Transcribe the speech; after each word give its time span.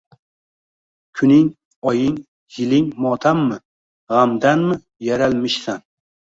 Kuning, 1.19 1.51
oying, 1.91 2.17
yiling 2.57 2.89
motammi, 3.05 3.55
gʻamdanmi 4.15 4.81
yaralmishsan? 5.13 5.89